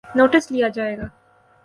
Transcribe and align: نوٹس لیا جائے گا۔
نوٹس 0.17 0.51
لیا 0.51 0.67
جائے 0.67 0.97
گا۔ 0.97 1.07